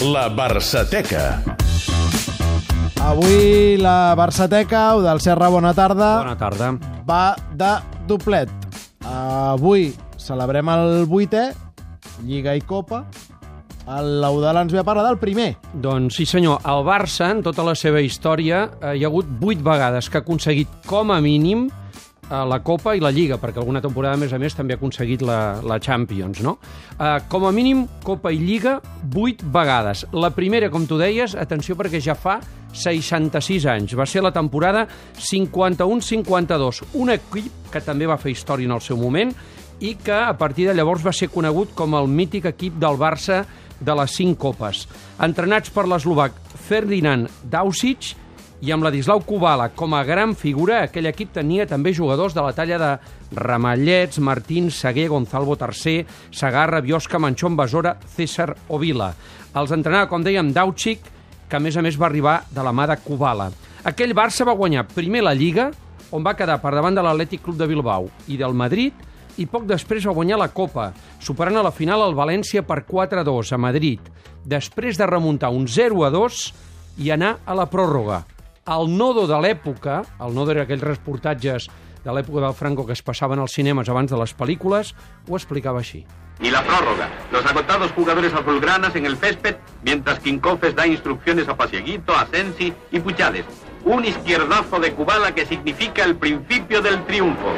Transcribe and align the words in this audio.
La 0.00 0.28
Barçateca. 0.28 1.42
Avui 3.00 3.76
la 3.80 4.14
Barçateca, 4.16 4.94
o 4.96 5.02
del 5.02 5.20
Serra, 5.20 5.48
bona 5.48 5.72
tarda, 5.74 6.18
Bona 6.22 6.36
tarda. 6.36 6.70
va 7.06 7.36
de 7.54 7.72
doblet. 8.08 8.50
Avui 9.04 9.92
celebrem 10.16 10.68
el 10.68 11.04
vuitè, 11.06 11.50
Lliga 12.24 12.54
i 12.56 12.60
Copa. 12.60 13.04
El 13.90 14.20
Laudal 14.20 14.56
ens 14.60 14.72
ve 14.72 14.78
a 14.78 14.84
parlar 14.84 15.04
del 15.08 15.18
primer. 15.18 15.56
Doncs 15.74 16.16
sí 16.16 16.26
senyor, 16.26 16.60
el 16.64 16.84
Barça, 16.86 17.30
en 17.32 17.42
tota 17.42 17.64
la 17.64 17.74
seva 17.74 18.00
història, 18.00 18.68
eh, 18.80 18.94
hi 18.96 19.04
ha 19.04 19.08
hagut 19.08 19.26
vuit 19.40 19.58
vegades 19.60 20.08
que 20.08 20.18
ha 20.18 20.20
aconseguit 20.20 20.68
com 20.86 21.10
a 21.10 21.20
mínim 21.20 21.68
eh, 22.30 22.44
la 22.46 22.60
Copa 22.62 22.94
i 22.94 23.02
la 23.02 23.10
Lliga, 23.10 23.38
perquè 23.42 23.58
alguna 23.60 23.82
temporada, 23.82 24.14
a 24.14 24.20
més 24.20 24.32
a 24.32 24.38
més, 24.38 24.54
també 24.56 24.74
ha 24.74 24.80
aconseguit 24.80 25.24
la, 25.26 25.60
la 25.66 25.80
Champions, 25.82 26.40
no? 26.46 26.56
Eh, 26.96 27.18
com 27.28 27.44
a 27.46 27.52
mínim, 27.52 27.86
Copa 28.06 28.32
i 28.32 28.38
Lliga, 28.38 28.78
vuit 29.02 29.42
vegades. 29.42 30.06
La 30.12 30.32
primera, 30.36 30.70
com 30.70 30.86
tu 30.86 30.98
deies, 31.00 31.34
atenció 31.34 31.76
perquè 31.78 32.00
ja 32.00 32.14
fa 32.14 32.38
66 32.72 33.66
anys. 33.66 33.96
Va 33.98 34.06
ser 34.06 34.22
la 34.22 34.32
temporada 34.32 34.86
51-52. 35.18 36.84
Un 37.02 37.10
equip 37.16 37.72
que 37.72 37.82
també 37.82 38.06
va 38.06 38.20
fer 38.20 38.34
història 38.34 38.70
en 38.70 38.76
el 38.78 38.84
seu 38.84 38.98
moment 39.00 39.34
i 39.80 39.94
que 39.96 40.14
a 40.14 40.36
partir 40.36 40.68
de 40.68 40.74
llavors 40.76 41.04
va 41.04 41.14
ser 41.16 41.30
conegut 41.32 41.72
com 41.74 41.96
el 41.96 42.08
mític 42.08 42.50
equip 42.52 42.76
del 42.78 42.98
Barça 43.00 43.42
de 43.80 43.94
les 43.96 44.12
cinc 44.12 44.38
copes. 44.38 44.84
Entrenats 45.24 45.72
per 45.72 45.86
l'eslovac 45.88 46.36
Ferdinand 46.68 47.30
Dausic 47.50 48.12
i 48.60 48.72
amb 48.74 48.84
Ladislau 48.84 49.22
Kubala 49.24 49.70
com 49.72 49.94
a 49.96 50.02
gran 50.04 50.34
figura, 50.36 50.82
aquell 50.84 51.08
equip 51.08 51.32
tenia 51.32 51.64
també 51.68 51.94
jugadors 51.96 52.34
de 52.36 52.42
la 52.44 52.52
talla 52.52 52.76
de 52.80 52.90
Ramallets, 53.36 54.20
Martín, 54.20 54.68
Seguer, 54.70 55.08
Gonzalvo 55.08 55.56
III, 55.56 56.04
Sagarra, 56.30 56.82
Biosca, 56.84 57.18
Manchón, 57.18 57.56
Besora, 57.56 57.96
César 58.16 58.52
o 58.68 58.78
Vila. 58.78 59.14
Els 59.56 59.72
entrenava, 59.72 60.10
com 60.10 60.20
dèiem, 60.22 60.52
Dausic, 60.52 61.08
que 61.48 61.56
a 61.56 61.60
més 61.60 61.76
a 61.76 61.82
més 61.82 61.96
va 61.98 62.10
arribar 62.10 62.42
de 62.52 62.62
la 62.62 62.72
mà 62.76 62.86
de 62.90 62.98
Kubala. 63.00 63.48
Aquell 63.88 64.12
Barça 64.14 64.44
va 64.44 64.56
guanyar 64.58 64.84
primer 64.92 65.22
la 65.24 65.32
Lliga, 65.34 65.70
on 66.12 66.26
va 66.26 66.36
quedar 66.36 66.58
per 66.60 66.74
davant 66.74 66.94
de 66.94 67.04
l'Atlètic 67.06 67.40
Club 67.46 67.56
de 67.56 67.68
Bilbao 67.70 68.10
i 68.28 68.36
del 68.36 68.52
Madrid, 68.52 68.92
i 69.40 69.46
poc 69.48 69.64
després 69.64 70.04
va 70.04 70.12
guanyar 70.12 70.36
la 70.36 70.50
Copa, 70.52 70.90
superant 71.22 71.56
a 71.56 71.64
la 71.64 71.72
final 71.72 72.04
el 72.04 72.18
València 72.18 72.60
per 72.66 72.82
4-2 72.84 73.54
a 73.56 73.60
Madrid, 73.62 74.04
després 74.44 75.00
de 75.00 75.08
remuntar 75.08 75.48
un 75.54 75.64
0-2 75.64 76.42
i 77.00 77.08
anar 77.14 77.38
a 77.46 77.56
la 77.56 77.64
pròrroga. 77.70 78.20
El 78.70 78.86
nodo 78.94 79.24
de 79.26 79.34
l'època, 79.42 79.96
el 80.22 80.34
nodo 80.36 80.52
era 80.52 80.62
aquells 80.62 80.84
reportatges 80.84 81.64
de 82.04 82.12
l'època 82.14 82.44
del 82.44 82.54
Franco 82.54 82.84
que 82.86 82.94
es 82.94 83.02
passaven 83.02 83.40
als 83.42 83.56
cinemes 83.58 83.88
abans 83.90 84.12
de 84.12 84.18
les 84.20 84.30
pel·lícules, 84.38 84.92
ho 85.26 85.34
explicava 85.34 85.82
així. 85.82 86.04
Y 86.40 86.52
la 86.52 86.62
prórroga. 86.62 87.08
Los 87.32 87.44
agotados 87.44 87.90
jugadores 87.92 88.32
azulgranas 88.32 88.94
en 88.94 89.06
el 89.06 89.16
césped, 89.16 89.56
mientras 89.82 90.20
Quincofes 90.20 90.76
da 90.76 90.86
instrucciones 90.86 91.48
a 91.48 91.56
Pasieguito, 91.56 92.14
a 92.14 92.26
Sensi 92.26 92.72
y 92.92 93.00
Puchales. 93.00 93.44
Un 93.84 94.04
izquierdazo 94.04 94.78
de 94.78 94.92
Kubala 94.94 95.34
que 95.34 95.46
significa 95.46 96.04
el 96.04 96.14
principio 96.14 96.80
del 96.80 97.04
triunfo. 97.06 97.50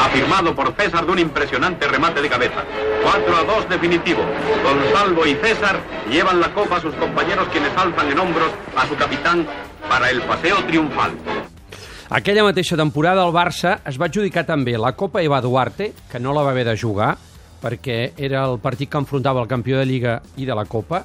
Afirmado 0.00 0.54
por 0.54 0.74
César 0.74 1.04
de 1.04 1.12
un 1.12 1.18
impresionante 1.18 1.88
remate 1.88 2.22
de 2.22 2.28
cabeza. 2.28 2.64
4 3.02 3.36
a 3.36 3.44
2 3.44 3.68
definitivo. 3.68 4.22
Gonzalo 4.62 5.26
y 5.26 5.34
César 5.34 5.80
llevan 6.10 6.40
la 6.40 6.52
copa 6.54 6.76
a 6.76 6.80
sus 6.80 6.94
compañeros 6.94 7.48
quienes 7.50 7.76
alzan 7.76 8.10
en 8.10 8.18
hombros 8.18 8.50
a 8.76 8.86
su 8.86 8.94
capitán 8.96 9.46
para 9.88 10.10
el 10.10 10.22
paseo 10.22 10.64
triunfal. 10.64 11.12
Aquella 12.10 12.42
mateixa 12.42 12.76
temporada 12.76 13.26
el 13.26 13.34
Barça 13.34 13.82
es 13.84 13.98
va 14.00 14.06
adjudicar 14.08 14.46
també 14.48 14.78
la 14.80 14.94
Copa 14.96 15.20
Eva 15.20 15.42
Duarte, 15.44 15.90
que 16.08 16.20
no 16.20 16.32
la 16.32 16.40
va 16.40 16.54
haver 16.54 16.64
de 16.64 16.76
jugar, 16.80 17.18
perquè 17.60 18.14
era 18.16 18.46
el 18.48 18.56
partit 18.62 18.88
que 18.88 18.96
enfrontava 19.02 19.42
el 19.42 19.50
campió 19.50 19.76
de 19.76 19.84
Lliga 19.84 20.14
i 20.40 20.46
de 20.48 20.56
la 20.56 20.64
Copa, 20.64 21.02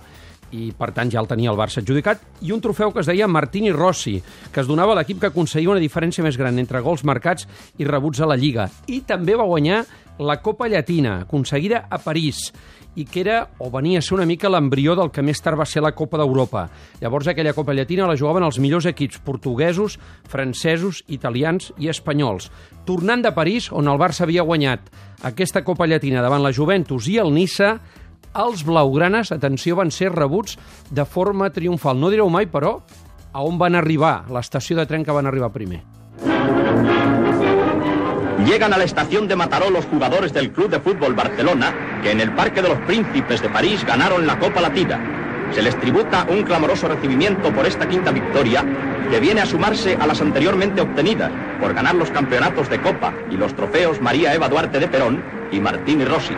i 0.53 0.69
per 0.77 0.91
tant 0.93 1.09
ja 1.11 1.21
el 1.21 1.29
tenia 1.29 1.51
el 1.51 1.59
Barça 1.59 1.81
adjudicat, 1.81 2.21
i 2.45 2.53
un 2.53 2.61
trofeu 2.61 2.93
que 2.93 3.01
es 3.01 3.09
deia 3.09 3.27
Martini 3.27 3.73
Rossi, 3.73 4.19
que 4.53 4.61
es 4.61 4.69
donava 4.69 4.93
a 4.93 4.99
l'equip 5.01 5.19
que 5.21 5.31
aconseguia 5.31 5.73
una 5.73 5.83
diferència 5.83 6.25
més 6.25 6.37
gran 6.37 6.61
entre 6.61 6.83
gols 6.85 7.03
marcats 7.03 7.47
i 7.81 7.89
rebuts 7.89 8.21
a 8.21 8.29
la 8.29 8.37
Lliga. 8.37 8.69
I 8.87 9.01
també 9.07 9.35
va 9.39 9.49
guanyar 9.49 9.83
la 10.19 10.37
Copa 10.45 10.69
Llatina, 10.69 11.23
aconseguida 11.25 11.87
a 11.89 11.97
París, 11.97 12.51
i 12.95 13.05
que 13.09 13.23
era 13.23 13.37
o 13.57 13.71
venia 13.73 13.99
a 13.99 14.05
ser 14.05 14.13
una 14.13 14.27
mica 14.29 14.51
l'embrió 14.51 14.93
del 14.95 15.09
que 15.09 15.23
més 15.25 15.41
tard 15.41 15.57
va 15.57 15.65
ser 15.65 15.81
la 15.81 15.93
Copa 15.97 16.19
d'Europa. 16.21 16.67
Llavors 17.01 17.27
aquella 17.31 17.55
Copa 17.57 17.73
Llatina 17.73 18.05
la 18.05 18.17
jugaven 18.19 18.45
els 18.45 18.59
millors 18.61 18.85
equips 18.89 19.17
portuguesos, 19.25 19.97
francesos, 20.29 21.03
italians 21.07 21.71
i 21.81 21.89
espanyols. 21.89 22.51
Tornant 22.85 23.23
de 23.25 23.33
París, 23.33 23.71
on 23.71 23.89
el 23.89 23.97
Barça 23.97 24.27
havia 24.27 24.45
guanyat 24.45 24.91
aquesta 25.23 25.63
Copa 25.63 25.87
Llatina 25.87 26.21
davant 26.21 26.43
la 26.43 26.53
Juventus 26.53 27.07
i 27.09 27.17
el 27.17 27.33
Niça, 27.33 27.77
els 28.33 28.63
blaugranes, 28.65 29.31
atenció, 29.31 29.77
van 29.77 29.91
ser 29.91 30.11
rebuts 30.13 30.57
de 30.89 31.05
forma 31.05 31.51
triomfal. 31.53 31.99
No 31.99 32.09
direu 32.09 32.29
mai, 32.29 32.47
però, 32.49 32.79
a 33.33 33.41
on 33.41 33.57
van 33.57 33.75
arribar, 33.75 34.23
l'estació 34.33 34.77
de 34.77 34.85
tren 34.89 35.05
que 35.05 35.15
van 35.15 35.27
arribar 35.27 35.53
primer. 35.53 35.83
Llegan 38.45 38.73
a 38.73 38.77
la 38.77 38.83
estación 38.83 39.27
de 39.27 39.37
Mataró 39.37 39.69
los 39.69 39.85
jugadores 39.85 40.33
del 40.33 40.51
Club 40.51 40.69
de 40.69 40.79
Fútbol 40.79 41.13
Barcelona, 41.13 42.01
que 42.03 42.11
en 42.11 42.19
el 42.19 42.33
Parque 42.33 42.61
de 42.61 42.69
los 42.69 42.79
Príncipes 42.79 43.41
de 43.41 43.49
París 43.49 43.85
ganaron 43.85 44.27
la 44.27 44.37
Copa 44.37 44.59
Latina. 44.59 44.99
Se 45.51 45.61
les 45.61 45.79
tributa 45.79 46.25
un 46.29 46.43
clamoroso 46.43 46.87
recibimiento 46.87 47.53
por 47.53 47.65
esta 47.65 47.87
quinta 47.87 48.11
victoria, 48.11 48.65
que 49.09 49.19
viene 49.19 49.41
a 49.41 49.45
sumarse 49.45 49.95
a 49.95 50.07
las 50.07 50.19
anteriormente 50.19 50.81
obtenidas 50.81 51.31
por 51.61 51.73
ganar 51.73 51.95
los 51.95 52.09
campeonatos 52.09 52.69
de 52.69 52.81
Copa 52.81 53.13
y 53.29 53.37
los 53.37 53.55
trofeos 53.55 54.01
María 54.01 54.33
Eva 54.33 54.49
Duarte 54.49 54.79
de 54.79 54.87
Perón 54.87 55.23
y 55.51 55.59
Martín 55.59 56.01
y 56.01 56.05
Rossi. 56.05 56.33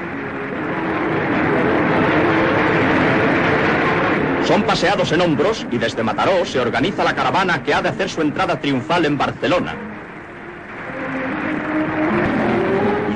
Son 4.47 4.61
paseados 4.61 5.11
en 5.11 5.21
hombros 5.21 5.65
y 5.71 5.79
desde 5.79 6.03
Mataró 6.03 6.45
se 6.45 6.59
organiza 6.59 7.03
la 7.03 7.15
caravana 7.15 7.63
que 7.63 7.73
ha 7.73 7.81
de 7.81 7.89
hacer 7.89 8.09
su 8.09 8.21
entrada 8.21 8.59
triunfal 8.59 9.05
en 9.05 9.17
Barcelona. 9.17 9.75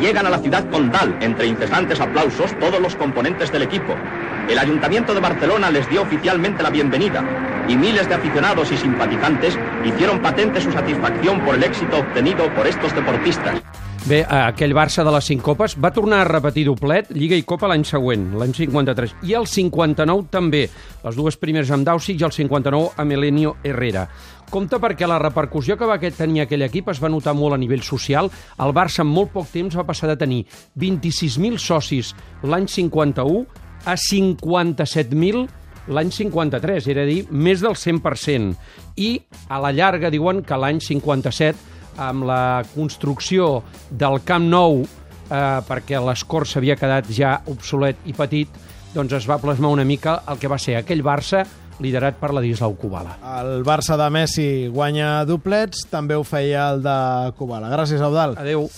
Llegan 0.02 0.26
a 0.26 0.30
la 0.32 0.40
ciudad 0.40 0.68
condal, 0.70 1.16
entre 1.22 1.46
incesantes 1.46 2.00
aplausos, 2.00 2.58
todos 2.58 2.80
los 2.80 2.96
componentes 2.96 3.52
del 3.52 3.62
equipo. 3.62 3.96
El 4.48 4.58
Ayuntamiento 4.58 5.14
de 5.14 5.20
Barcelona 5.20 5.70
les 5.70 5.88
dio 5.88 6.02
oficialmente 6.02 6.64
la 6.64 6.72
bienvenida 6.72 7.24
y 7.68 7.76
miles 7.76 8.10
de 8.10 8.16
aficionados 8.16 8.72
y 8.72 8.78
simpatizantes 8.78 9.56
hicieron 9.86 10.20
patente 10.20 10.60
su 10.62 10.72
satisfacción 10.72 11.42
por 11.42 11.54
el 11.54 11.64
éxito 11.64 12.00
obtenido 12.00 12.50
por 12.50 12.66
estos 12.66 12.96
deportistas. 12.96 13.62
Bé, 14.10 14.24
aquell 14.26 14.72
Barça 14.74 15.04
de 15.06 15.12
les 15.14 15.28
cinc 15.30 15.44
copes 15.46 15.76
va 15.78 15.92
tornar 15.94 16.24
a 16.24 16.26
repetir 16.26 16.64
doblet, 16.66 17.12
Lliga 17.14 17.38
i 17.38 17.44
Copa 17.46 17.68
l'any 17.70 17.84
següent, 17.86 18.24
l'any 18.42 18.56
53, 18.58 19.12
i 19.30 19.36
el 19.38 19.46
59 19.46 20.32
també, 20.34 20.64
les 21.04 21.20
dues 21.20 21.38
primeres 21.38 21.70
amb 21.76 21.86
Dausic 21.86 22.18
i 22.18 22.26
el 22.26 22.34
59 22.34 22.98
amb 23.04 23.14
Elenio 23.14 23.54
Herrera. 23.62 24.08
Compte 24.50 24.82
perquè 24.82 25.06
la 25.06 25.22
repercussió 25.22 25.78
que 25.78 25.86
va 25.86 26.00
tenir 26.02 26.42
aquell 26.42 26.66
equip 26.66 26.90
es 26.90 27.04
va 27.04 27.14
notar 27.14 27.36
molt 27.38 27.54
a 27.54 27.62
nivell 27.62 27.86
social. 27.86 28.32
El 28.58 28.74
Barça 28.74 29.06
en 29.06 29.14
molt 29.14 29.30
poc 29.30 29.54
temps 29.54 29.78
va 29.78 29.86
passar 29.86 30.10
de 30.10 30.18
tenir 30.18 30.42
26.000 30.74 31.62
socis 31.62 32.16
l'any 32.42 32.66
51 32.66 33.46
a 33.86 33.94
57.000 33.94 35.48
l'any 35.90 36.10
53, 36.14 36.88
era 36.90 37.06
a 37.06 37.10
dir, 37.10 37.28
més 37.30 37.62
del 37.62 37.78
100%. 37.78 38.56
I 38.98 39.20
a 39.50 39.62
la 39.62 39.70
llarga 39.70 40.10
diuen 40.10 40.42
que 40.42 40.58
l'any 40.58 40.82
57 40.82 41.78
amb 42.00 42.26
la 42.30 42.64
construcció 42.74 43.60
del 43.92 44.22
Camp 44.26 44.48
Nou, 44.50 44.84
eh, 44.84 45.40
perquè 45.68 46.00
l'escor 46.04 46.48
s'havia 46.48 46.78
quedat 46.80 47.10
ja 47.14 47.40
obsolet 47.52 48.08
i 48.10 48.16
petit, 48.16 48.62
doncs 48.96 49.20
es 49.20 49.28
va 49.30 49.40
plasmar 49.42 49.74
una 49.76 49.86
mica 49.86 50.22
el 50.32 50.40
que 50.40 50.50
va 50.50 50.58
ser 50.58 50.80
aquell 50.80 51.04
Barça 51.06 51.44
liderat 51.80 52.18
per 52.20 52.34
la 52.36 52.44
Dislau 52.44 52.76
Kubala. 52.80 53.18
El 53.40 53.64
Barça 53.68 53.98
de 54.00 54.10
Messi 54.12 54.50
guanya 54.72 55.24
doblets, 55.28 55.86
també 55.92 56.18
ho 56.18 56.26
feia 56.28 56.70
el 56.74 56.84
de 56.84 56.98
Kubala. 57.40 57.72
Gràcies, 57.72 58.04
Eudal. 58.04 58.36
Adeu. 58.40 58.70